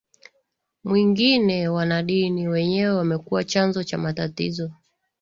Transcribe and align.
mwingine 0.83 1.67
wanadini 1.67 2.47
wenyewe 2.47 2.91
wamekuwa 2.91 3.43
chanzo 3.43 3.83
cha 3.83 3.97
matatizo 3.97 4.71